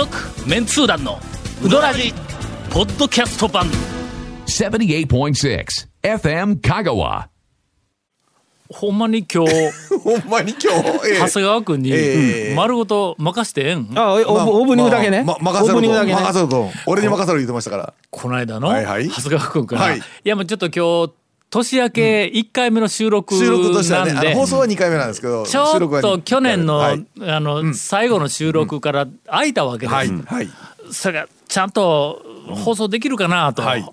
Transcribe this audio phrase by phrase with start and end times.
[0.00, 0.16] 続
[0.48, 1.18] メンツー団の
[1.62, 2.14] ウドラジ
[2.70, 3.66] ポッドキャスト版。
[4.46, 5.66] 78.6
[6.02, 7.26] FM Kagawa.
[8.70, 9.50] ほんまに今日
[10.02, 11.18] ほんまに今日、ええ。
[11.18, 12.54] 長谷川君にええ。
[12.56, 13.90] 丸ごと任してええん？
[13.94, 16.14] あオープオープニングだけね、まま任せオープニングだけね。
[16.14, 16.70] 任せろと。
[16.86, 17.92] 俺に任せろ言ってましたから。
[18.08, 19.06] この間のはいはい。
[19.10, 19.98] 長谷川君から、はい。
[19.98, 21.12] い、やもうちょっと今日
[21.50, 27.06] 年明け1回目の収録収録としてはね放送は2回目なんですけどちょっと去年の,、はい。
[27.22, 30.08] あの最後の収録から空いたわけです、はい。
[30.08, 30.48] はい。
[30.92, 32.22] それがちゃんと
[32.64, 33.84] 放送できるかなと、はい。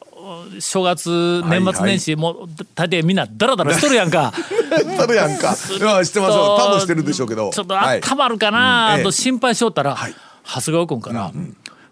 [0.59, 4.33] 正月年末年始、もう大抵みんなダラダラしとるやんか。
[4.97, 5.55] たるやんか。
[5.55, 6.57] いや知ってますよ。
[6.59, 7.49] 多分してるでしょうけど。
[7.51, 10.13] ちょっとはい温まるかなと心配しとったら、はい。
[10.45, 11.31] 長谷川君から、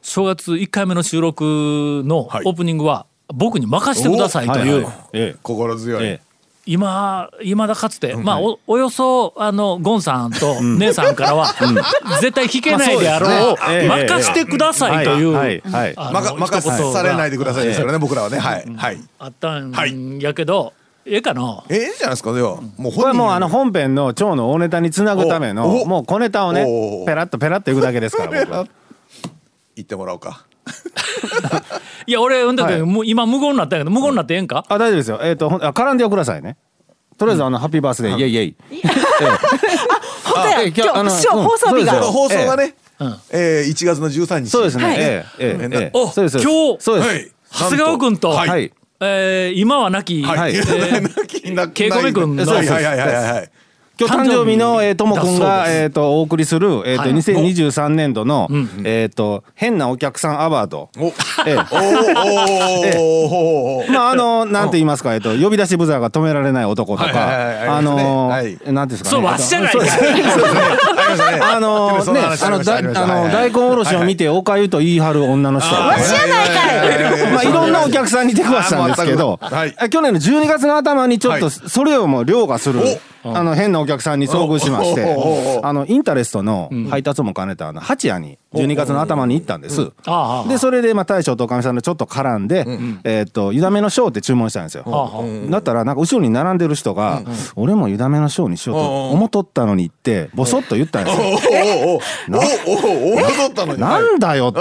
[0.02, 2.44] 正月1回目の収録のオはい。
[2.44, 4.94] ープニングは僕に任せてくださいという、はいはい。
[5.14, 6.26] え心強い、ええ。
[6.68, 11.54] 今今だかつて、まあおおよそあのゴンさんと姉さんからは、
[12.22, 13.58] 絶対弾けないであろう、ね。
[13.70, 16.94] ええ任してくださいという、はいはいはいあのまか任一言が。
[16.94, 18.40] されないでくださいですからね僕らはね。
[18.40, 19.00] はいはい。
[19.20, 20.74] あったんはいやけど、
[21.06, 21.64] ええかな？
[21.70, 22.60] ええじゃないですかでは。
[22.78, 28.66] もうこれはもうあの本本編の蝶の大ネタにつなぐためのもう小ネタをねおペラッとペラッといくだけですから僕は。
[29.76, 30.46] 言ってもらおうか
[32.08, 32.44] いや俺
[32.84, 35.20] もう今無言になったけど無言になってええんか、あ大丈夫ですよ。
[35.24, 36.58] えっ、とほんあ絡んでくださいね。
[37.18, 38.56] とりあえずあのハッピーバースデーイエイイエイ。
[40.24, 40.62] 本当や。
[40.62, 41.94] え今日あの師匠うん放送日が。
[41.94, 42.12] そうですよ。
[42.12, 44.96] 放送がねうんえー1月の13日そうですね、はい。
[44.96, 45.90] ええええええ。
[45.94, 47.32] おそうです今日そうです、はい。
[47.52, 48.50] 長谷川君と、はい。
[48.50, 50.56] はいえー今は亡き、はい。
[50.56, 51.74] えー泣き泣き。
[51.74, 52.46] ケイコメ君の。
[52.46, 53.52] はいはいはいはいはい
[53.98, 57.14] 今日誕生日のえーともくんがえーとお送りするえーとはい。
[57.14, 58.48] 2023年度の
[58.84, 60.90] えーと変なお客さんアワード。
[60.98, 61.14] お。
[61.46, 61.58] え
[63.88, 63.92] え。
[63.92, 68.30] まああのなんて言いますかえっと呼び出しブザーが止められない男とかあの
[68.66, 69.98] なんですかそうねわしじゃなです。
[71.42, 75.74] あのねあのだあの大根おろしを見ておかゆと言い張る女の人。
[75.74, 77.32] わしやないかい。
[77.32, 79.40] まあいろんなお客さんに出くわしたんですけど
[79.90, 81.54] 去年の12月の頭にちょっとはい。
[81.70, 82.82] それをもう凌駕する
[83.24, 89.92] あの変なお客さんに遭遇しましておあのインタレストの配達も兼ねたあの八谷に12月の頭に行ったんです。
[90.50, 92.66] でそれでまあ大将とおかみさんでちょっと絡んで
[93.04, 94.84] えーっと「湯だめのショー」って注文したんですよ。
[95.50, 97.22] だったらなんか後ろに並んでる人が
[97.56, 102.02] 「俺も湯だめのショーにしようと思っとったのに」ってボソッと言ったんですよ。
[103.78, 104.00] な？
[104.00, 104.60] んだよって、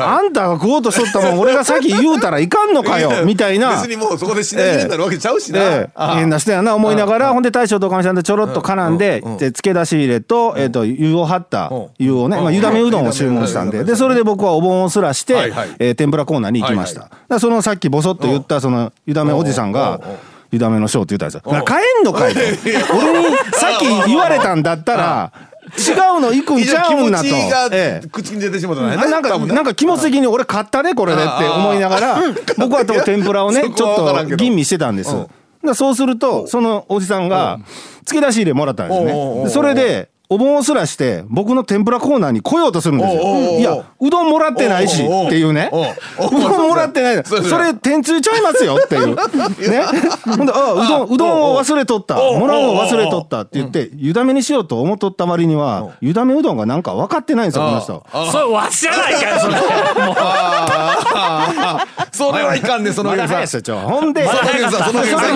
[0.00, 3.70] あんたが食おうとしとったもん俺が先言うたらいかんのかよ みたいな。
[3.70, 5.60] 別にもうそこで死ねになるわけちゃうしな。
[6.14, 11.86] 変な人やな思いながらほんで大将とおかみさんでちょろっと絡んでで漬け出し入れとえっと湯を張ったうん。
[11.98, 13.84] 湯をねまあ湯だめうどんを注文したんで。
[13.84, 17.38] でそれで僕はお盆をすらしてえー天ぷらコーナーに行きました。
[17.38, 20.10] そのさっきボソッと言ったその湯だめおじさんがうん。
[20.10, 20.18] うん。
[20.52, 21.64] 湯だめのショーって言ったんですよ。
[21.64, 22.40] 帰んのかいと。
[22.40, 25.32] 俺にさっき言われたんだったら
[25.78, 28.08] 違うの行くんちゃうんなと。
[28.10, 28.96] 口に出てしまったね。
[28.96, 32.18] あなんかなんか気持ち的に俺買ったねこれでって思いながら
[32.58, 33.96] 僕はと天ぷらをね そちょっ
[34.28, 35.14] と吟味してたんです。
[35.74, 37.60] そうするとそのおじさんが
[38.04, 39.44] 漬け出し入れもらったんですね。
[39.44, 43.22] でそれでお盆をすらして僕の天ぷらコーナーに来ようとするんですよ。
[43.58, 45.68] いやうどんもらってないしっていうね。
[45.72, 45.86] おう
[46.18, 46.38] おう。
[46.38, 47.24] うどんもらってない。
[47.24, 49.16] それ天ついちゃいますよっていう。
[49.68, 49.82] ね。
[50.24, 52.14] ほんであうどんうどんを忘れとった。
[52.14, 58.06] もらうのを忘れとったって言って湯だめにしようと思っとった割には湯だめうどんがなんか分かってないんですよこの人。
[58.30, 59.54] それわしじゃないかよそれ。
[62.12, 64.70] それはいかんねそのお客さほんでそのお客さん。
[64.70, 65.34] そのお客さん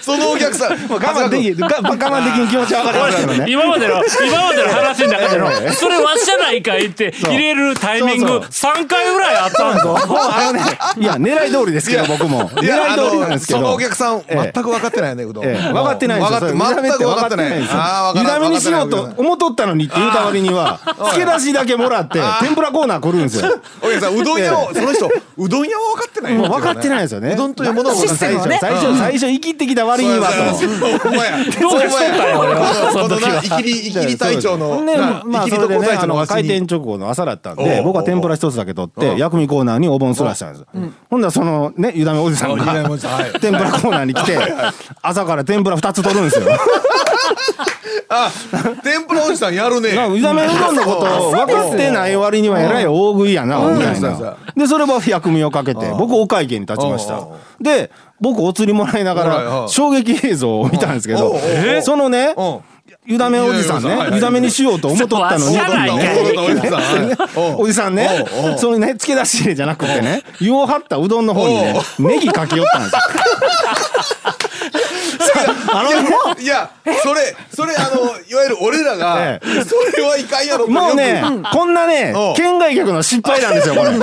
[0.00, 2.48] そのお客さん我慢できが我慢できん。
[2.48, 3.50] 気持ちは分かりますけどね。
[3.50, 9.78] 今までの今までの話の中でのそれわしじゃないかいって入れるタイミングそう3回ぐらいあったん。
[9.78, 10.60] ぞあのね、
[10.98, 13.60] いや狙い通りですけど僕も狙い通りなんですけど。
[13.60, 14.22] そのお客さん。
[14.28, 15.44] 全く分かってないねうどん。
[15.44, 16.40] 分かってないですよ。
[16.40, 23.60] 分かって全く分かってないんですよあー分か湯だめにしようと思っとったのにって言うた割には漬け出しだけもらって天ぷらコーナー来るんですよ。
[23.82, 24.40] お客さんうどん。
[24.40, 25.68] 屋をその人うどん。
[25.68, 27.32] 屋は分かってないもう分かってないですよね。
[27.32, 27.54] うどん。
[27.54, 28.48] というものを最初
[28.98, 31.08] 最初生きてきた割にはと。
[31.08, 31.44] ほんまや。
[31.44, 40.66] どうかしたよ俺はそそのの時はなイキリイキリ隊長のねなまあそれでねあのの開店直後の朝だったんで僕は天ぷら一つだけ取って薬味コーナーにお盆すらしたんです
[41.10, 42.64] ほんならそのね湯だめおじさんが
[43.40, 44.38] 天ぷらコーナーに来て
[45.02, 46.46] 朝から天ぷら二つ取るんですよ。
[48.12, 48.30] あ
[48.82, 49.94] 天ぷらおじさんやるね。
[49.94, 54.36] なんか湯だめうどんのことを分かってない割にはえらい大食いやなみたいな。
[54.56, 57.28] でそれは薬味をかけて僕お会計に立ちました。
[57.60, 57.90] で
[58.20, 61.32] 僕お釣りもらいながら衝撃映像を見たんですけど
[61.82, 62.34] そのね
[63.06, 63.88] うん湯だめおじさんね。
[63.88, 64.14] いやいやはいはい。
[64.16, 65.58] 湯だめにしようと思っとったのに。
[67.58, 68.24] おじさんね
[68.58, 73.00] そのね漬け出し入れじゃなくてね湯を張ったうどんの方にねネギかけよったんですよ
[75.72, 76.70] あのねいや
[77.02, 81.22] それそれあのいわゆる俺らがえそれはいかんやろもうね
[81.52, 83.90] こんなね県外客の失敗なんですよこれ。
[83.92, 83.98] で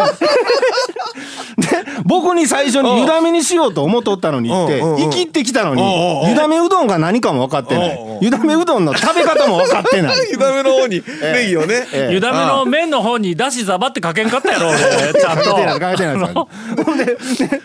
[2.05, 10.17] 僕に最初に湯だめにしようと思っとったのにって生きってきたのに湯だめうどんが何かも分かってないう湯だめうどんの食べ方も分かってない。
[10.31, 11.87] 湯だめの方にネギをね。
[11.93, 12.13] ええ。
[12.13, 14.77] 湯だめの麺の方にだしざばってかけんかったやろ俺。
[15.19, 15.55] ちゃんと。
[15.79, 16.17] かけてない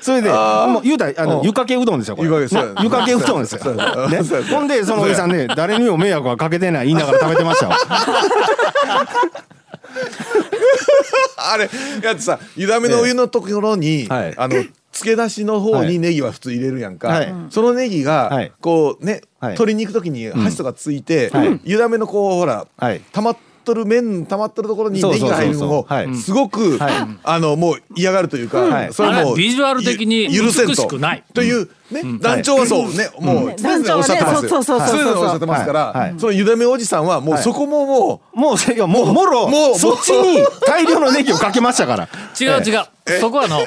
[0.01, 2.29] それでもう言うたらあの湯かけうどんですよこれ。
[2.29, 2.73] 湯かけそうや。
[2.75, 3.61] な湯かけうどんですよ、
[4.51, 7.77] ほんでそのおじさんね誰にも迷惑はかけてない言いながら食べてましたわ。
[11.37, 11.69] あれ
[12.03, 14.35] やってさ湯だめのお湯のところに、はい。
[14.37, 15.89] あの漬け出しの方はい。
[15.89, 17.35] にネギは普通入れるやんか、はい。
[17.51, 18.53] そのネギが、はい。
[18.61, 19.57] こうね、はい。
[19.57, 21.61] 取りに行く時に箸とかついて、はい。
[21.65, 23.01] 湯だめのこうほら、はい。
[23.13, 25.29] 溜まっとる麺溜まっとるところにネギそうそうそう。
[25.29, 26.17] そうが入るのをはい。
[26.17, 26.93] すごく、はい。
[27.23, 28.93] あのもう嫌がるというか、はい。
[28.93, 30.71] それもビジュアル的にゆ許せんと。
[30.73, 31.25] 美しくない。
[31.35, 34.43] というね、団長はそうね、もう常々おっしゃってますよ。
[34.43, 36.01] 団長はねそうそうそうそう常々おっしゃってますから、はい。
[36.01, 36.15] はい。
[36.19, 42.09] その湯だめおじさんはもうそこももう、もうもうもろもうそっちに大量のネギをかけましたから。
[42.41, 43.61] 違う違う、そこはあの、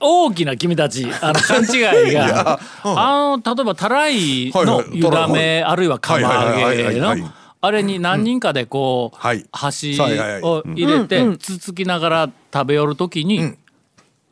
[0.00, 4.98] 大きな君たちあの勘違いが あの例えばたらいのはいはい。
[4.98, 9.46] 湯だめあるいは釜揚げのはいはいはいあれに何人かでこう、はい。
[9.52, 13.54] 箸を入れてつつきながら食べよるときに、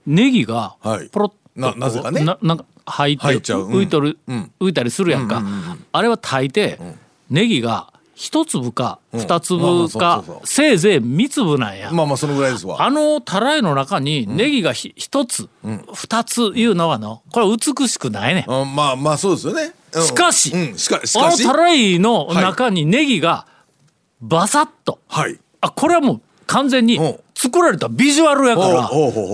[0.05, 1.09] ネギがはい。
[1.11, 2.25] ポロッとななぜかね。
[2.25, 4.51] ななんか入って浮いとる、うん。
[4.61, 5.45] 浮いたりするやんか、
[5.93, 6.77] あれは大抵、
[7.31, 11.93] ネギが一粒か二粒かせいぜい三粒なんや。
[11.93, 12.83] まあまあそのぐらいですわ。
[12.83, 15.49] あのたらいの中にネギがひ一つ、
[15.95, 18.45] 二ついうのはのこれは美しくないね。
[18.49, 18.75] うん。
[18.75, 19.73] まあまあそうですよね。
[19.93, 20.03] うん。
[20.03, 23.47] しかしうん、しかしあのたらいの中にネギが
[24.21, 25.39] バサッと、はい。
[25.61, 27.21] あこれはもう完全にうん。
[27.41, 28.87] 作られたビジュアルやから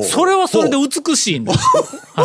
[0.05, 1.53] それはそれで美しいんだ。
[2.15, 2.25] あ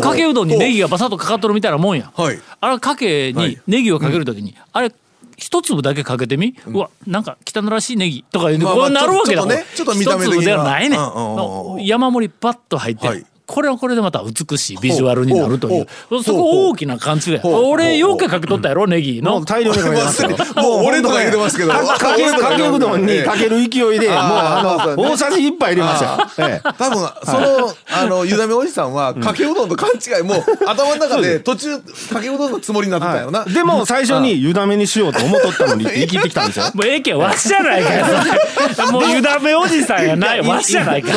[0.00, 2.10] かけうどんにネギがバサッとかかっとるみたいなもんや。
[2.12, 2.40] はい。
[2.60, 3.62] あれかけにはい。
[3.68, 4.92] ネギをかけるときに、あれ
[5.36, 11.84] 一粒だけかけてみ、うわなんか汚らしいネギとか言うてまあまあこうなるわけだちょっとねちょっと見た目的には一粒ではないね、うんうんうんうん。
[11.84, 15.86] 山盛りパッと入って、はいこれはこれでまた美しいビジュアルになるという
[16.22, 20.38] そこ大きな勘違い俺よくかけとったやろネギのもう大量にかけてますよもう
[20.86, 21.70] 俺とか言ってますけど。
[21.70, 26.00] かかけかけうどんにかける勢いでもうあの大さじ一杯入れまし
[26.36, 31.78] た多分そのあのゆだめおじさんはかけうどんと勘違いもう頭の中で途中
[32.12, 33.44] かけうどんのつもりになってたよな。
[33.44, 36.64] でも最初に湯だめにしようと思っとったのにって言い切ってきたんですよ。
[36.74, 41.12] もうええけんわしじゃないかもうゆだめおじさんやないわしじゃないか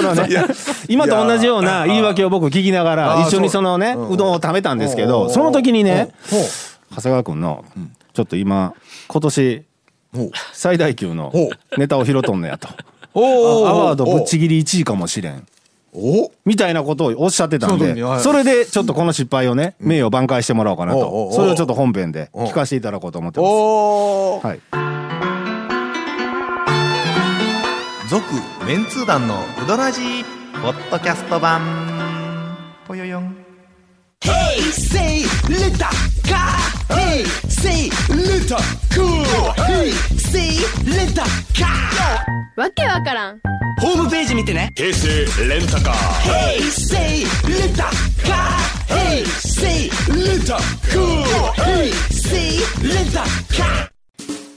[0.88, 4.78] 今と同じような言い訳を僕聞きながあらー一緒にそのねうどんを食べたん。
[4.78, 6.14] ですけどその時にね
[6.92, 7.66] 長谷川君の
[8.14, 8.74] ちょっと今
[9.08, 9.66] 今年
[10.54, 12.68] 最大級のほネタを拾っとんのやと。
[13.14, 15.46] おアワードぶっちぎり1位かもしれん。
[15.92, 21.32] おみたいなことをおっしゃってたんでそれでちょっとこの失敗をね名誉挽回してもらおうかなと。
[21.34, 23.50] それをちょっと本編で聞かせていただこうと思ってます。
[23.50, 24.60] おはい。
[28.10, 28.24] 続
[28.66, 30.24] メンツー団のウドラジー
[30.62, 31.62] ポッドキャスト版
[34.22, 35.90] Hey, say, Luta,
[36.28, 36.42] ka.
[36.94, 38.58] Hey, say, Luta,
[42.60, 43.40] わけわからん。
[43.80, 44.74] ホームページ見てね。
[44.76, 45.08] 平成
[45.48, 46.56] レタカー。
[46.58, 46.98] 平成
[47.48, 48.70] レタカー。
[48.90, 49.66] 平成
[50.14, 51.54] レンタカー。
[51.54, 52.36] 平成
[52.84, 53.92] レタカ。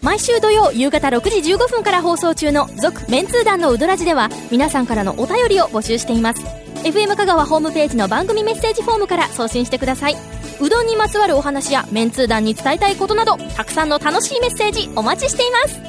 [0.02, 6.61] 毎週土曜夕方6時15分から放送中の続メンツー団のウドラジでは皆さんからのお便りを募集しています。
[6.84, 10.16] FM 香川ホームページの番組メッセージフォームから送信してください。
[10.60, 15.80] うどんにまつわるお話やメンツー団に伝えたいことなどたくさんの楽しいメッセージお待ちしています。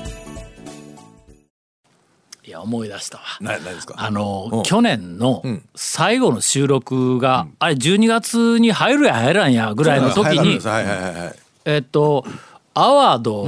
[2.46, 3.24] いや思い出したわ。
[3.42, 3.96] な何ですか？
[3.98, 4.64] あの、うん。
[4.64, 5.64] 去年のん。
[5.76, 11.36] 最後の収録が、あれ12月に入るや入らんやぐらいの時に、はいはいはいはい。
[11.66, 12.26] えっと
[12.76, 13.48] アワード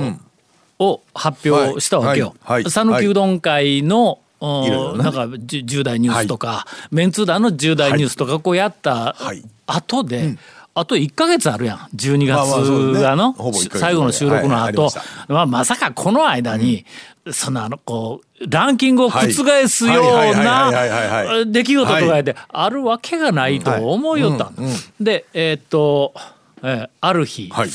[0.80, 2.36] を発表したわけよ。
[2.42, 2.64] はい。
[2.64, 2.72] はい。
[2.72, 4.25] 讃岐、うどん会の、うん
[4.66, 9.44] いろいろねなんか重大ニュースとか、メンツー団の重大ニュースとかこうやったはい。
[9.68, 10.38] 後で、
[10.78, 11.78] あと1か月あるやん。
[11.96, 12.94] 12まあまあそうね。
[12.94, 13.34] 月がの、
[13.80, 14.92] 最後の収録のはいは
[15.28, 16.86] まあ、まさかこの間に、
[17.32, 19.32] そのあのこうランキングを覆
[19.68, 20.34] すようはい。
[20.34, 20.46] はい。
[20.46, 20.46] はい。
[20.46, 20.90] はい。
[20.90, 21.08] はい。
[21.08, 21.25] はい。
[21.28, 21.52] はない。
[21.52, 24.56] 出来事とかであるわけがないと思いよったん。
[24.56, 24.62] だ、
[25.00, 26.14] でえーっと、
[26.62, 27.70] えーある日、はい。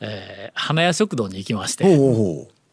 [0.00, 1.84] えー花屋食堂に行きまして。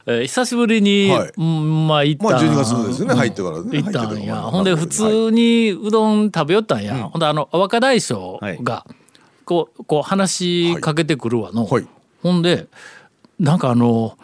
[0.08, 1.32] えー久しぶりに、はい。
[1.38, 3.82] うんまあ行った、まあ12月ですよね入ってからね。
[3.82, 4.42] 行ったんや。
[4.42, 8.86] ほんで普通にうどん食べよったんや、ほんであの若大将が
[9.46, 11.88] こうこう話しかけてくるわの、はい。
[12.22, 12.68] ほんで
[13.40, 14.18] なんかあの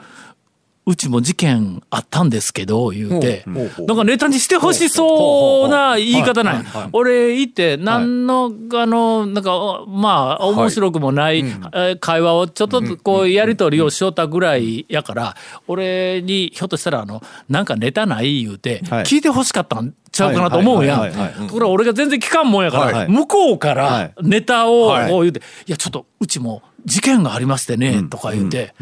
[0.83, 3.43] うちも事件あったんですけど言うて。
[3.45, 6.89] なんかネタにしてほしそうな言い方なんや。
[6.91, 15.35] 俺行って何のあのなんかまあ面白くもないえー会話をちょっとこうやり取りをしよったぐらいやから
[15.67, 19.03] 俺にひょっとしたらあのなんかネタない言うてはい。
[19.03, 20.85] 聞いてほしかったんちゃうかなと思うん。
[20.85, 24.13] やはいはいはいはいところが俺が全然聞かんもんやからはい向こうかはらい。
[24.23, 25.11] ネタをはい。
[25.11, 28.73] こう言うて「いやちょっとうちも事件がありましてね」とか言うて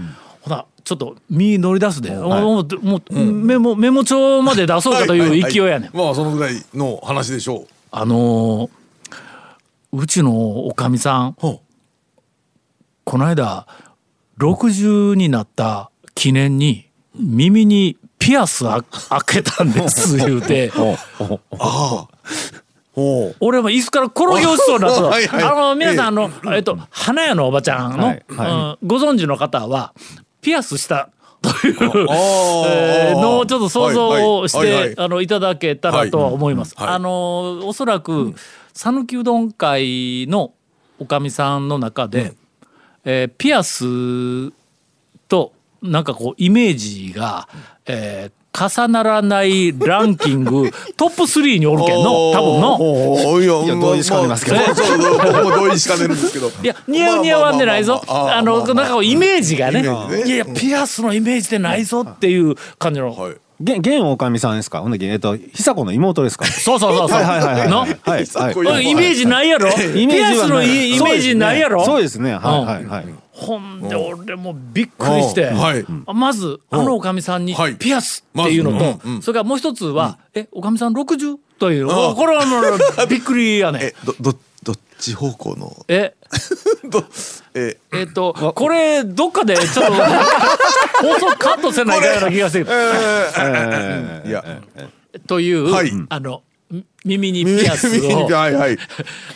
[0.49, 2.11] ほなちょっと身乗り出すで。
[2.11, 5.91] もうもうメモメモ帳まで出そうかという勢いやねん。
[5.95, 7.67] まあそのぐらいの話でしょう。
[7.91, 8.69] あのー
[9.91, 11.61] うちのおかみさんほ
[13.03, 13.65] この間
[14.37, 20.69] 60になった記念に耳にピアスあ開けたんです 言うて。
[20.69, 20.95] ほ
[23.29, 25.01] う俺も椅子から転げ落ちそうになった。
[25.01, 25.43] のはいはい。
[25.43, 29.93] あの皆さんあの、えっと花屋のおばちゃんの、はいはうんご存知の方は
[30.41, 31.09] ピアスした。
[31.41, 34.95] というあえーのをちょっと想像をしはいはいはいはい。
[34.95, 36.75] てあのいただけたらとは思います。
[36.75, 38.33] はいはいあのおそらく
[38.73, 40.51] 讃岐うどん会の
[40.99, 42.33] おかみさんの中で、
[43.05, 44.51] えーピアス
[45.29, 47.47] となんかこうイメージが、
[47.85, 53.41] えー重ならないランキング トップ3におるけんの多分の。
[53.41, 54.57] いやいや同意しかねますけど。
[55.55, 56.51] 同意しかねるんですけど。
[56.61, 58.03] いや似合う似合わんでないぞ。
[58.07, 59.81] まあのなんかイメージがね。
[59.81, 63.15] いやいやピアスのイメージでないぞっていう感じの。
[63.15, 64.81] はいげ現おかみさんですか？
[64.81, 66.45] ほんでえっと久子の妹ですか？
[66.45, 67.21] そうそうそうそう。
[67.21, 67.79] はいはいはいはいの？
[67.79, 68.89] はいはい。
[68.89, 69.69] イメージないやろ？
[69.95, 71.83] イメピアスのージはないイイメージないやろ？
[71.85, 72.33] そうですね。
[72.33, 73.05] はいはいはい。
[73.31, 75.53] ほんで俺もびっくりして、う。
[75.53, 75.85] んはい。
[76.13, 77.75] まずあのおかみさんにはい。
[77.75, 79.21] ピアスっていうのと、まずうんうん。
[79.21, 81.37] それからもう一つは、えおかみさん 60?
[81.59, 85.73] という、おこれはもうびっくりやねどどどっち方向の？
[85.89, 86.13] え？
[86.89, 87.03] ど
[87.53, 87.77] え？
[87.93, 89.91] えっとこれどっかでちょっと
[91.01, 92.65] 放送カットせないような気がする。
[92.65, 94.43] いや。
[95.27, 95.91] という、はい。
[96.09, 98.77] あのみ耳にピアスを はいはい。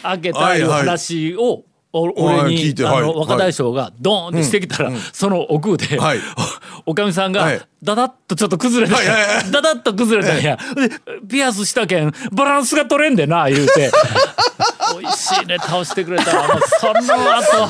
[0.04, 1.64] 開けたいう話を、
[1.96, 6.20] お俺はいに、あの若大将がドーンってしてきたら、その奥で、はい。
[6.86, 7.62] お おかみさんがはい。
[7.84, 9.52] ダダッとちょっと崩れて、はいはいはい。
[9.52, 10.90] ダダッと崩れたんや、 で
[11.28, 13.92] ピアスしたけんバランスが取れんでな言うて
[15.00, 15.58] 美味しいね。
[15.60, 17.70] 倒してくれたもうその後。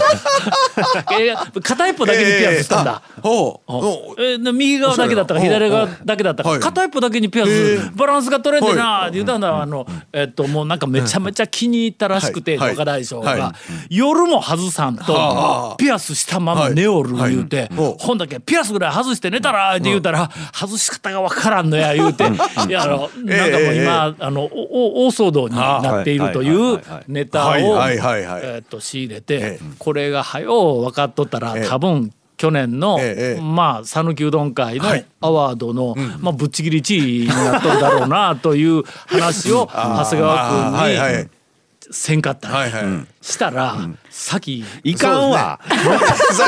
[1.20, 3.02] え片一方だけにピアスしたんだ。
[3.18, 6.50] えー右側だけだったか左側だけだったか。
[6.50, 6.60] はい。
[6.60, 7.92] 片一方だけにピアス。
[7.96, 9.62] バランスが取れんでなって言ったんだ。
[9.62, 12.70] あのえっともうなんかめちゃめちゃ気に入ったらしくてはい。
[12.72, 13.54] 若大将はが
[13.90, 17.96] 夜も外さんとはあピアスしたまま寝おるはい言うてはい。
[18.00, 22.24] ほんだけピアスぐらい外して寝たらって言うたら外し方がわからんのや言うて。
[22.68, 27.04] いやあのなんかもう今あの大騒動になっているといはい。
[27.06, 29.60] うネタをえー、と仕入れて、ええ。
[29.80, 31.68] これが早う分かっとったら、ええ。
[31.68, 35.06] 多分去年の、ええまあ讃岐うどん会のはい。
[35.22, 41.30] アワードの、まあ、ぶっちぎり1位になっとるだろうなという話を長谷川君にい
[41.92, 42.58] せんかったんや。
[42.58, 43.78] はいはいしたら、
[44.10, 45.60] さっきいかんわ。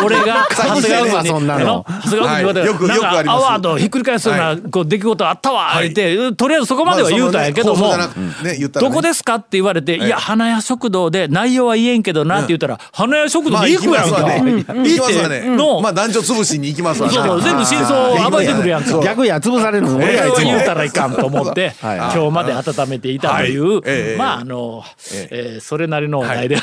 [0.04, 1.86] 俺が長谷川君にそんなの。
[1.88, 4.58] あの長谷川君に言われよくなんアワードをひっくり返すような、はい。
[4.58, 5.94] こう出来事あったわ、はい。
[5.94, 7.94] 言ってとりあえずそこまでは言うたんやけども。
[7.96, 7.98] ど
[8.44, 10.10] ねこですかって言われて、い。
[10.10, 14.66] や花屋食堂で内容は言えんけどなって言ったら、花屋食堂まあで行くやんか、行きますわね。
[14.66, 15.42] 行きますわね。
[15.56, 19.00] のまあ男女潰しに行きますわね全部真相を暴いてくるやんか。
[19.02, 21.98] 逆や潰されるの俺やいつもは言うたらいかんと思って、はい。
[21.98, 25.42] 今日まで温めていたという、まああの、ええ。
[25.54, 26.58] ーそれなりのお題で、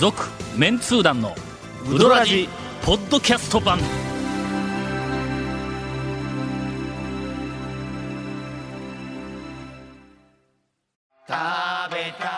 [0.00, 1.34] 続メンツー団の
[1.92, 2.48] ウドラジ
[2.82, 3.78] ポッドキャスト版。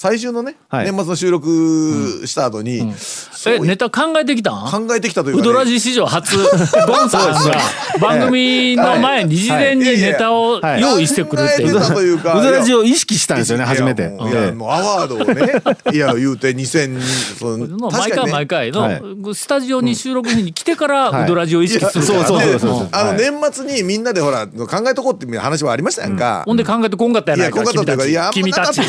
[0.00, 0.86] 最終のね、はい。
[0.86, 4.86] 年末の収録した後に、そうえネタ考えてきたん？
[4.88, 6.38] 考えてきたというか、ウドラジ史上初
[6.88, 7.58] ゴンさんが
[8.00, 10.80] 番組の前に事前にネタをはい。
[10.80, 11.92] 用意してくるっていう。
[11.92, 14.04] というかウドラジを意識したんですよね初めて。
[14.04, 16.98] いやもうアワードをねいや言うて2000
[17.38, 19.02] そのの毎回毎回の、はい。
[19.34, 21.24] スタジオに収録日に来てからはい。
[21.24, 22.88] ウドラジを意識するから、そうそうそうそう。
[22.88, 23.18] であのはい。
[23.18, 28.32] 年末にみんなでほら考えとこうっていう話はありましたやんか、ほんで考えてこんかったやないか君たち。
[28.32, 28.82] 君たちい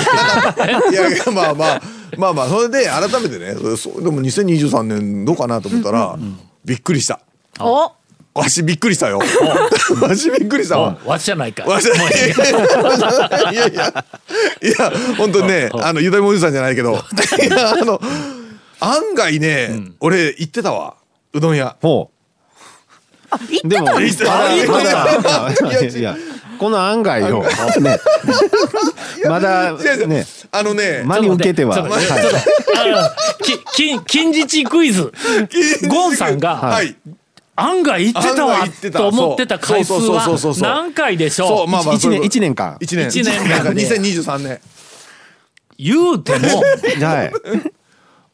[0.94, 1.81] やいやまあまあ
[2.17, 6.17] まあまあそれで改めてねそうでも2023年どうかなと思ったら
[6.65, 7.20] びっくりした。
[7.60, 7.91] お。
[8.34, 9.20] わしびっくりしたよ。
[10.01, 10.98] わしびっくりしたわ。
[11.05, 11.96] わしじゃないかわしいや
[13.51, 14.05] いやいや
[14.62, 16.96] いや本当にねあのゆだみおじさんじゃないけど い
[17.50, 18.00] やあの
[18.79, 20.96] 案外ね、俺行ってたわ。
[21.34, 21.75] うどん屋。
[21.81, 22.10] ほ
[23.29, 24.00] あ行ってうでもた。
[24.00, 26.17] んですかいや
[26.62, 27.50] この案外をね。
[29.27, 30.25] まだね。
[30.51, 31.74] あのね真に受けては。
[31.74, 32.06] ちょっとはい。
[32.08, 32.44] 待ってちょっ
[32.75, 33.10] とあの
[33.44, 35.12] き金金日クイズ。
[35.89, 36.96] ゴンさんがはい。
[37.56, 39.00] 案外言ってたわ言ってた。
[39.00, 41.48] と思ってた回数そうそうそうそうそうは何回でしょう？
[41.48, 42.77] そうまあまあ一年一年間。
[42.80, 43.08] 一年。
[43.08, 43.82] 一年間で。
[43.82, 44.62] 2023年
[45.80, 46.62] 言うても
[47.03, 47.34] はい。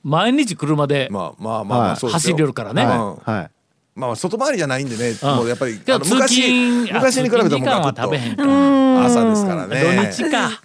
[0.03, 2.48] 毎日車でまあまあまあ走りよ。
[2.48, 2.89] るからね、うん。
[2.89, 3.50] はいはい
[3.98, 5.36] まあ外回りじゃないんでね、ん。
[5.36, 10.13] もうやっぱり昔勤昔に比べたらもう朝ですからね。
[10.13, 10.62] 土日か。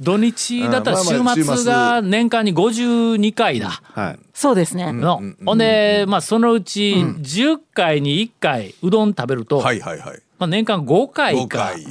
[0.00, 1.64] 土日だったら週末末。
[1.64, 3.80] が年間に52回だ。
[3.82, 4.18] はい。
[4.32, 4.92] そうですね。
[4.92, 10.22] の、ほんで、まあ、そのうち10回に1回うどん食べると、はいはいはい。
[10.38, 11.86] まあ、年間5回5か回。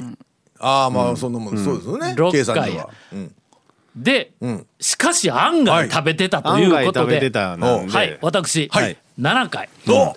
[0.60, 1.58] ああまあそんなもん。
[1.58, 2.14] そうですよね。
[2.16, 2.90] 六計算回では。
[3.12, 3.34] うん。
[3.94, 4.66] で、ん。
[4.80, 7.92] しかし案外食べてたとい案うことで、外食べてたなんで。
[7.92, 8.18] はい。
[8.22, 9.68] 私、はい7回。
[9.88, 10.14] おお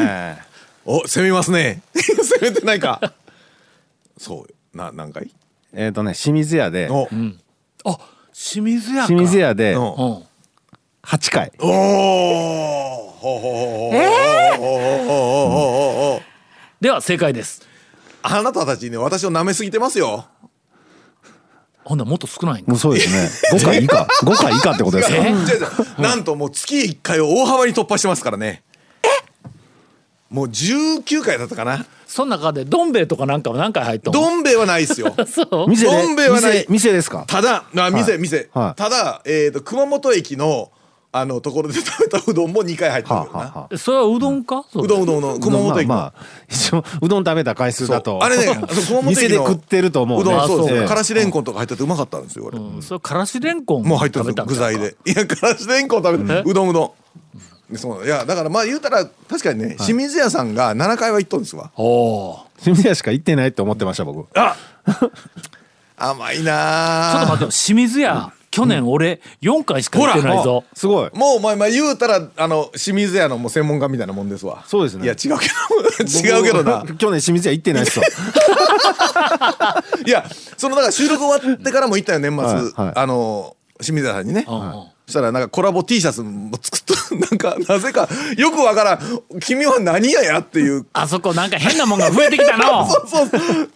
[0.00, 0.36] え
[0.86, 1.82] お攻めますね。
[1.94, 3.12] 攻めてないか。
[4.16, 5.24] そうな何回？
[5.24, 5.30] ー
[5.74, 6.88] えっとね清水屋で。
[6.90, 7.06] お。
[7.84, 7.98] あ
[8.32, 9.06] 清水屋か。
[9.08, 9.82] 清水屋でうん。
[9.82, 9.90] うん。
[11.02, 11.52] 8回。
[11.58, 11.72] おお
[13.92, 13.96] え
[14.54, 14.68] えほうほうほう
[15.04, 15.08] ほう
[16.16, 16.24] ほう
[16.82, 17.66] では正解です。
[18.22, 20.26] あなたたちね私を舐めすぎてますよ
[21.86, 22.70] ほんならもっと少ないんか。
[22.72, 23.12] もうそうです
[23.52, 23.58] ね。
[23.58, 24.08] 5回以下。
[24.24, 28.64] 5回以下ってことですかなんともう月1回を大幅に突破してますからね。
[30.28, 31.86] もう19回だったかな。
[32.08, 34.20] その中でどん兵衛とかなんかは何回入ったの？
[34.20, 35.14] どん兵衛はないですよ。
[35.26, 35.68] そう。
[35.68, 35.92] 店で？
[35.92, 36.66] どん兵衛はない。
[36.68, 37.24] 店店ですか？
[37.28, 38.20] ただあ店、はい。
[38.20, 38.80] 店、はい。
[38.80, 40.72] ただ、えー、と熊本駅の
[41.18, 43.78] あのところで食べたうどんも2回入ってるよな、はあはあはあ。
[43.78, 48.22] それはうどんか、うどんうどんうどん熊本駅の、まあまあ一応うどん食べた回数だと。
[48.22, 50.30] あれね熊本駅の店で食ってると思うね。
[50.30, 50.58] うどんそう。
[50.62, 50.88] ですあそう。
[50.88, 52.82] からしれんこんとか入っててうまかったんですよ俺、うん。
[52.82, 54.96] それからしれんこんもう入ってる具材で。
[55.06, 56.42] いやからしれんこん食べえ？
[56.42, 56.94] てうどんうど
[57.72, 57.76] ん。
[57.76, 58.04] そう。
[58.04, 61.70] いやだからまあ言うたら確かにね、清水屋さんが7回は行っとんですわ。
[61.76, 64.28] おお清水屋しか行ってないって思ってました僕。
[65.98, 70.64] 甘いなちょっと待ってよ清水屋去年俺4回しか行ってないぞ。
[70.72, 71.10] すごい。
[71.12, 74.64] もうお前まあ言うたらあの清水屋のもう専門家みたいなもんですわ。
[74.66, 75.04] そうですね。
[75.04, 75.46] いや違うけ
[76.02, 76.78] ど 違うけどな。
[76.80, 78.06] 僕去年清水屋行ってないっすわ。
[80.06, 80.24] いや
[80.56, 82.92] そのだから収録終わってからも行ったよ年末、はいはい。
[82.94, 88.98] あの清水屋さんにね、うんうんそしたらなんかコラボ T シャツも作っと なんかなぜかよくわからん
[89.40, 90.84] 「君は何屋や?」っていう。
[90.94, 92.84] あそこなんか変なもんが増えてきたの。
[92.90, 93.28] そうそう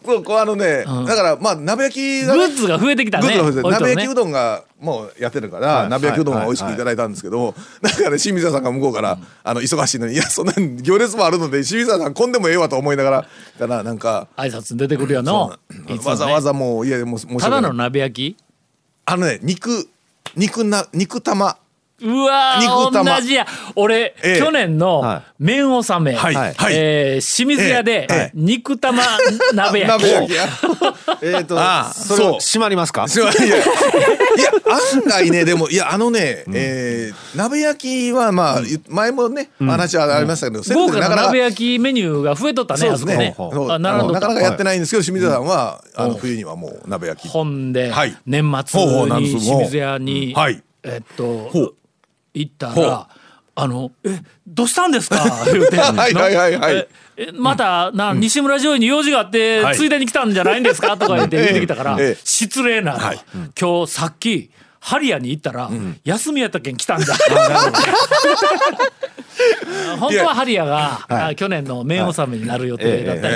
[0.04, 0.24] そう。
[0.24, 3.38] こうあのね、だからまあ鍋焼きグッズが増えてきたね。
[3.38, 5.88] グッズが鍋焼きうどんがもうやってるから、はい。
[5.88, 13.24] 鍋焼きうどんが美味しくいただいたんですけど、なんかね清水屋さんが向こうから、あの忙しいのに「いやそんな行列もあるので清水屋さん混んでもええわ」と思いながら
[13.60, 15.56] だからなんか挨拶に出てくるよの
[15.88, 15.96] ね。
[16.04, 18.36] わざわざもういやもうただの鍋焼き？
[19.06, 19.88] あのね肉
[20.36, 21.56] 肉な肉玉。
[22.02, 23.16] うわ肉ー玉。
[23.16, 23.46] 同じや。
[23.76, 24.38] 俺、ええ。
[24.38, 26.34] 去年のは麺納め、はい。
[26.34, 26.54] はい。
[26.70, 28.14] えー清水屋で、ええ。
[28.14, 29.02] ええ肉玉
[29.54, 30.06] 鍋焼き。
[30.06, 30.48] 鍋焼きや。
[31.22, 32.38] えっとああそれそう。
[32.40, 33.06] 閉まりますか？
[33.08, 33.56] すいやいや
[34.94, 43.34] 案外ねでもいやあのね、えー鍋焼きはまあ、前もね話はありましたけど、セル豪華な鍋焼きメニューが増えとったねそうですね。
[43.38, 43.74] あそこね。
[43.74, 46.16] あなかなかやってないんですけど清水屋さんは、あのう。
[46.16, 47.28] ん冬にはもう鍋焼き。
[47.28, 48.16] ほんで、はい。
[48.26, 50.62] 年末に清水屋に、はい。
[50.82, 51.50] えっと
[52.34, 53.06] 行ったら
[53.56, 55.76] 「あのえどうしたんですか?」言うて。
[55.78, 56.56] はいはいはい。
[56.56, 56.74] はい
[57.16, 59.76] ええまたな、西村女優に用事があって、はい。
[59.76, 62.06] ついでに来たんじゃないんですか?」とか言って言ってきたから、ええ。
[62.06, 63.20] ええ失礼な、はい。
[63.60, 65.68] 今日さっきハリアに行ったら、
[66.04, 67.12] 休みやったけん来たんだ。
[69.98, 73.34] 本当はハリアが、あ去年の麺納めになる予定だったけ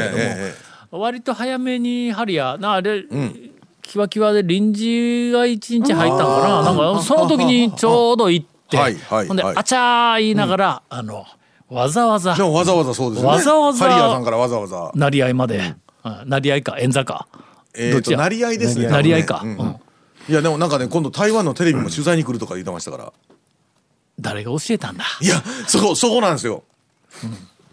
[0.90, 3.04] ども、割と早めにハリアなあれ、
[3.82, 6.62] キワキワで臨時が一日入ったのかな？
[6.62, 9.28] なんかその時にちょうど行って、はいはいはい。
[9.28, 11.26] ほんであちゃー言いながら、あの
[11.68, 13.36] わざわざわざわざそうですよね。
[13.36, 14.92] わざわざハリアーさんからわざわざ。
[14.94, 16.28] 成り合いまで、うん。
[16.28, 17.26] 成り合いか演座か。
[17.74, 18.18] えー、どっちや？
[18.18, 19.80] と成り合いですね成り合いか、多分ね。
[20.28, 20.32] うん。
[20.32, 23.12] いやでもなんかね今度台湾のテレビも取材に来るとか言ってましたから。
[24.20, 25.04] 誰が教えたんだ？
[25.20, 26.62] いやそこそこなんですよ、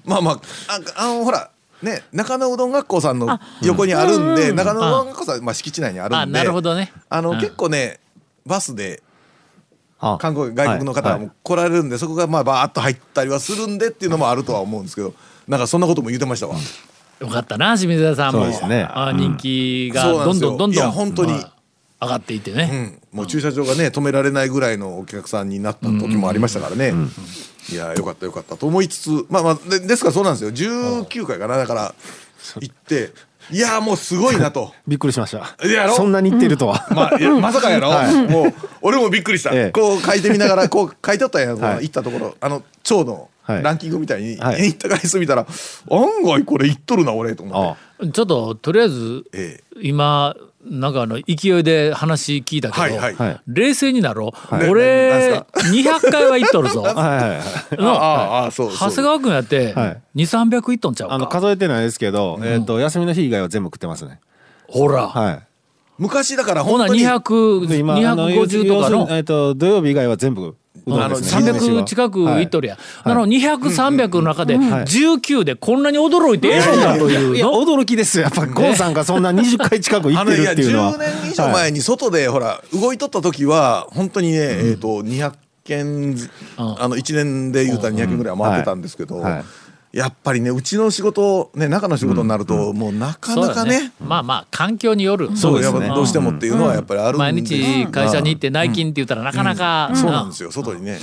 [0.03, 0.39] まあまあ
[0.97, 1.51] ああのほら
[1.83, 6.17] ね中野うどん学校さんの横にあるんで、中野うどん学校さん、まあ、敷地内にあるんで。
[6.17, 6.91] あなるほどね。
[7.09, 7.39] あの、うん。
[7.39, 7.99] 結構ね
[8.45, 9.10] バスであ
[10.19, 15.13] 韓国外国の方も来られるんで、そこがまあバーッと入ったりはするんでっていうのもあるとは思うんですけど
[15.47, 16.55] なんかそんなことも言ってましたわ。
[17.19, 18.41] よかったな清水屋さんも。
[18.41, 18.87] そうですね。
[18.89, 21.33] あ人気がどんどんどんどんいや本当に。
[21.33, 21.51] はい
[22.01, 26.93] 上がっていてうね、ん、もう駐車場がね止められないぐらいのお客さんになった時もありましたからね、
[27.71, 30.49] いやよかったよかったと思いつつまあまあでですからそうなんですよ。
[30.49, 31.93] 19回かなだから
[32.59, 33.11] 行って
[33.49, 34.73] いやもうすごいなと。
[34.87, 35.67] びっくりしました。
[35.67, 35.95] いやろ？
[35.95, 37.91] そんなに言ってるとは、まあ、いやまさかやろ、
[38.29, 39.71] もう俺もびっくりした、ええ。
[39.71, 41.83] こう書いてみながらこう 書いてあったんや、はい。
[41.83, 43.63] 行ったところあの蝶のはい。
[43.63, 44.65] ランキングみたいに、はい。
[44.67, 45.47] 行った回数見たら
[45.89, 48.11] 案外これ行っとるな俺と思あって。
[48.11, 49.63] ちょっととりあえずええ。
[49.81, 53.15] 今なんかあの勢いで話聞いたけど、はいはい。
[53.15, 53.41] はい。
[53.47, 54.69] 冷静になろう、い。
[54.69, 56.81] 俺な200回は行っとるぞ。
[56.83, 57.39] はいはいはい。
[57.79, 58.89] ああああそうそう。
[58.89, 60.01] 長谷川君やってはい。
[60.15, 64.19] 2300いっとんちゃうか、あの数えてないですけど、えっ、と休みの日以外は全部食ってますね。
[64.67, 65.39] ほら、はい。
[65.97, 69.07] 昔だからほな本当に200で今あの250とかの？
[69.11, 71.51] えっ、と土曜日以外は全部うどんですね。
[71.51, 74.67] 300近くいっとるやん、あの200300の中ではい。
[74.85, 78.23] 19でこんなに驚いてええのかというい驚きですよ。
[78.23, 80.93] やっぱゴンさんがそんな20回近く行ってるっていうのは。
[80.93, 86.17] 10年以上前に外でほら動いとった時は本当にね、えっ、と200件
[86.57, 89.33] あの1年で言うたら200件ぐらいは回ってたんですけど、はい。
[89.33, 89.43] はい
[89.93, 93.91] やっぱりねうちの仕事ね中の仕事になると、もうなかなかね。
[93.99, 95.35] まあまあ環境による。
[95.35, 95.79] そうですね。
[95.79, 100.51] やっぱどうしてもっていうのはやっぱりあるんで、毎日会社に行って内勤って言ったらなかなか、そうなんですよ。
[100.51, 100.99] 外にね。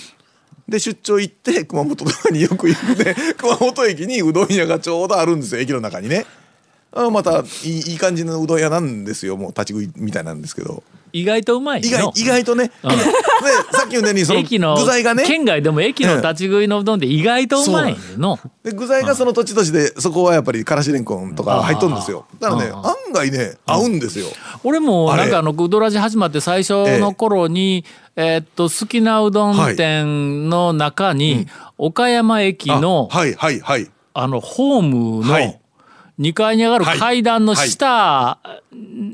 [0.67, 5.61] で出張行って熊本とかによく行くで 熊本駅にうどん屋がちょうどあるんですよ。
[5.61, 6.27] 駅の中にね。
[6.93, 9.37] あまたいいいい感じのうどん屋なんですよ。
[9.37, 12.71] もう立ち食いみたいなんですけど意外とうまい意外の意外とね、で
[13.73, 15.25] さっき言ったようにその駅の具材がね。
[15.25, 18.39] 県外でも駅の立ち食いのうどんって意外とうまいの。
[18.63, 22.27] で具材がその土地土地でそこはやっぱりからしれんこんとか入っとるんですよ。
[22.41, 24.27] だからねあ案外ね合うんですよ。
[24.65, 27.85] 俺もなんかあのうどらじ始まって最初の頃に、
[28.17, 33.91] えーっと好きなうどん店の中に、岡山駅あのはいはいはい。
[34.15, 35.61] あのホームのはい
[36.19, 36.99] 2階に上がるはい。
[36.99, 38.39] 階段の下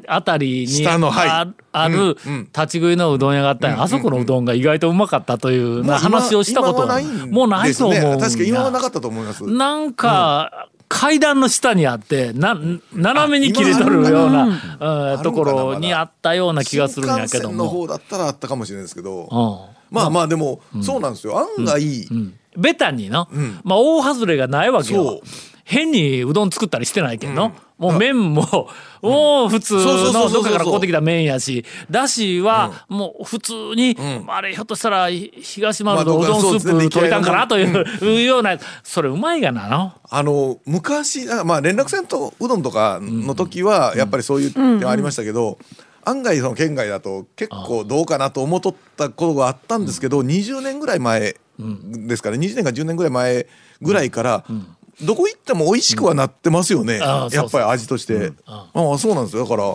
[0.06, 2.16] あたりにあある
[2.54, 6.86] 立ち食いのうどん屋があったあそこのうどんが意外とうまかったというな話をしたこと
[7.28, 9.44] もうないと思う確か今はなかったと思います。
[9.44, 12.56] なんか、階段の下にあってな
[12.92, 17.70] 斜めに切れとるような、うんところにあったような気がするんやけど新幹線のも。
[17.70, 19.94] 方だったらあったかもしれないですけど、うん。
[19.94, 21.38] まあまあでも、そうなんですよ。
[21.38, 22.34] 案外、うん。
[22.56, 23.60] ベタにの、ん。
[23.64, 25.20] まあ大外れがないわけよ。
[25.64, 28.68] 変にうどん作ったりしてないけど、もう麺も、
[29.02, 34.24] もう普通そうそうそうそうのどっかから買ってきた麺やしだしはもう普通に、ん。
[34.28, 37.48] あれひょっとしたら東丸まあのうどんスープ取れたんかな？
[37.48, 39.68] という, ようなそれうまいがな。
[39.68, 39.92] の。
[40.08, 45.58] あの昔あまあ連絡船とうどんとかの時はやっぱりそういう点はありましたけど、
[46.04, 53.46] 案外その県外だと結構どうかなと思っとったことがあったんですけど、20年ぐらい前ですから、20年か10年ぐらい前
[53.80, 54.44] ぐらいから、
[55.02, 58.32] どこ行っても美味しくはなってますよね、うやっぱり味として。
[58.46, 59.42] ああそうなんですよ。
[59.44, 59.74] だから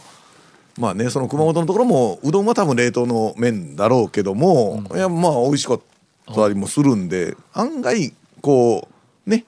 [0.77, 5.82] まあねその熊本のところもうどんは多分冷凍の麺だろうけども、いやまあ美味しかっ
[6.34, 8.88] たりもするんで案外こ
[9.27, 9.45] うね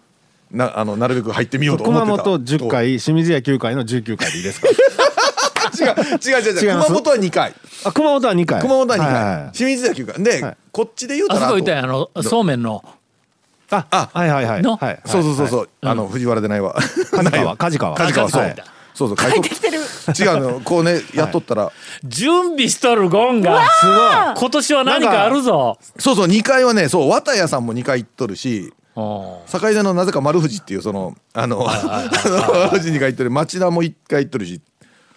[0.51, 2.13] なあのなるべく入ってみようと思ってた。
[2.23, 4.67] 熊本10回清水屋9回の19回でいいですか？
[5.71, 6.71] 違う違う違う違う。
[6.71, 7.53] 熊本は2回。
[7.85, 8.61] あ熊本は2回。
[8.61, 10.23] 熊本は2回、はいはい清水屋9回。
[10.23, 10.57] で、はい。
[10.71, 12.83] こっちで言うたらあそこ行ったやあのそうめんの
[13.71, 14.61] ああはいはいはい。
[14.61, 14.75] の？
[14.75, 16.75] はいとそうそうそうそう、はいあの藤原でないわ。
[17.11, 17.55] 梶川。
[17.57, 17.95] 梶川。
[17.95, 18.55] 梶川そう、はい
[18.93, 19.79] そうそう書いてる。
[19.79, 20.59] 違うの。
[20.59, 21.71] こうねやっとったら、
[22.03, 23.65] 準備しとるゴンが。
[23.79, 23.95] すごい。
[24.37, 25.77] 今年は何かあるぞ。
[25.97, 29.03] そうそう2回はねそう綿屋さんも2回行っとるしうん
[29.49, 33.31] 境田のなぜか丸藤っていうそのあのあの丸藤に回行ってる。
[33.31, 34.59] 町田も1回行っとるし。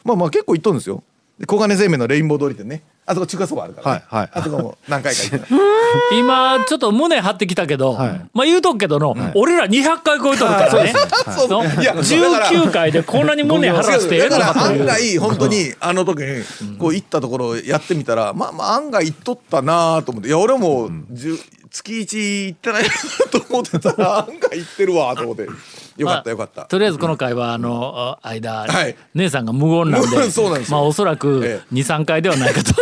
[0.04, 1.02] まあまあ結構行っとるんですよ。
[1.40, 4.04] で小金製麺のレインボー通りってねあそこ中華そばあるから、ね。
[4.08, 4.30] はいはい。
[4.32, 4.78] あそこも。
[4.88, 5.46] 何回か行って
[6.18, 8.20] 今ちょっと胸張ってきたけど、はい。
[8.32, 10.94] まあ言うとくけどの、俺ら200回超えとるからね。
[11.36, 11.84] そうのい。
[11.84, 12.02] やだから。
[12.02, 14.80] 19回でこんなに胸張らせてええのだかという。
[14.82, 16.44] 案外本当にあの時に
[16.78, 20.28] こう行ったところやってみたらまあまあ案外行っとったなと思って。
[20.28, 21.38] いや俺もじゅ
[21.70, 22.88] 月一行ってないな
[23.30, 25.48] と思ってたら案外行ってるわと思って
[25.96, 26.66] よかったよかった。
[26.66, 28.96] とりあえずこの回はあのあ間、はい。
[29.14, 30.76] 姉さんが無言なんで そうなんですよ。
[30.76, 32.74] まあおそらくえ23回ではないかと。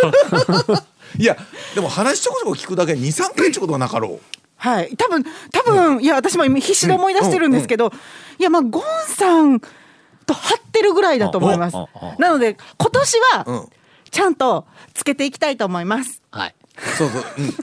[1.18, 1.36] いや
[1.74, 4.20] でも話ちょこちょこ聞くだけに23回ってことはなかろう。
[4.56, 7.92] はい、多分多分、いや私も今必死で思い出してるんですけど、
[8.38, 11.76] いやまあゴンさんと張ってるぐらいだと思います。
[11.76, 12.14] あああ。
[12.18, 13.54] なので今年うん。
[13.54, 13.66] は
[14.10, 16.22] ちゃんとつけていきたいと思います。
[16.30, 16.54] はい。
[16.98, 17.54] そうそう、うん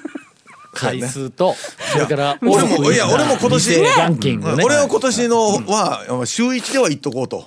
[0.73, 1.55] 回数と
[1.91, 7.45] それから俺もいや俺も今年店ランキングね俺は今年のは週一では行っとこうと。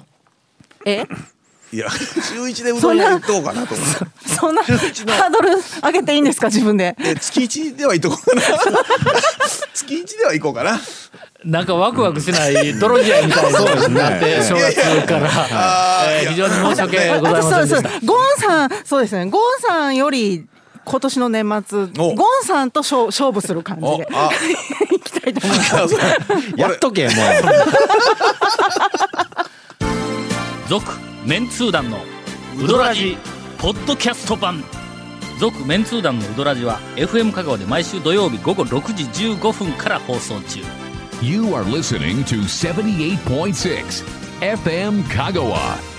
[0.85, 1.07] え？
[1.73, 5.49] いや週一でうどん屋行っとこうかなと思ってそんなハードル
[5.83, 6.95] 上げていいんですか自分で？
[7.01, 8.43] え月一では行っとこうかな。
[9.73, 10.79] 月一では行こうかな。
[11.45, 15.29] なんかワクワクしない泥試合みたいになって正月から、
[16.11, 17.77] えー非常に申し訳ございませんでした。
[17.77, 18.07] そうです。
[18.07, 19.25] ゴンさん、そうですね。
[19.31, 20.47] ゴンさんより
[20.85, 24.09] 今年の年末、ゴンさんと勝勝負する感じで。
[24.13, 24.31] あ。
[24.91, 25.73] いきたいと思います。
[26.57, 27.15] やっとけもう。
[30.69, 30.93] 続
[31.25, 31.99] メンツー団の
[32.59, 33.17] ウドラジ
[33.59, 34.65] ポッドキャスト版。
[35.39, 40.61] 続メンツー団のウドラジは FM 香川で毎週土曜日午後6時15分から放送中。
[41.21, 44.05] You are listening to 78.6
[44.41, 45.92] FM Kagawa.